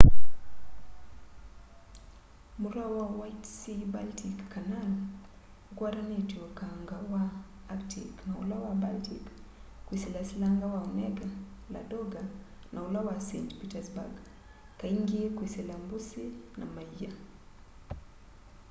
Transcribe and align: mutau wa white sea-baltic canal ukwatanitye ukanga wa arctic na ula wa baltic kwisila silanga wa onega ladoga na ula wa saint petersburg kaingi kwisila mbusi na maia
mutau 2.61 2.91
wa 2.99 3.05
white 3.19 3.45
sea-baltic 3.59 4.37
canal 4.53 4.89
ukwatanitye 5.71 6.37
ukanga 6.49 6.97
wa 7.13 7.23
arctic 7.73 8.13
na 8.27 8.33
ula 8.41 8.55
wa 8.65 8.73
baltic 8.83 9.25
kwisila 9.85 10.19
silanga 10.29 10.65
wa 10.75 10.79
onega 10.89 11.27
ladoga 11.73 12.21
na 12.73 12.79
ula 12.87 12.99
wa 13.07 13.15
saint 13.27 13.49
petersburg 13.59 14.13
kaingi 14.79 15.21
kwisila 15.37 15.73
mbusi 15.83 16.23
na 16.57 16.65
maia 16.75 17.11